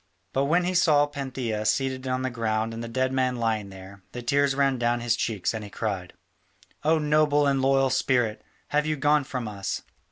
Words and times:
But 0.33 0.45
when 0.45 0.63
he 0.63 0.73
saw 0.73 1.05
Pantheia 1.05 1.63
seated 1.63 2.07
on 2.07 2.23
the 2.23 2.31
ground 2.31 2.73
and 2.73 2.83
the 2.83 2.87
dead 2.87 3.13
man 3.13 3.35
lying 3.35 3.69
there, 3.69 4.01
the 4.13 4.23
tears 4.23 4.55
ran 4.55 4.79
down 4.79 4.99
his 4.99 5.15
cheeks 5.15 5.53
and 5.53 5.63
he 5.63 5.69
cried: 5.69 6.13
"O 6.83 6.97
noble 6.97 7.45
and 7.45 7.61
loyal 7.61 7.91
spirit, 7.91 8.43
have 8.69 8.87
you 8.87 8.95
gone 8.95 9.23
from 9.23 9.47
us?" 9.47 9.83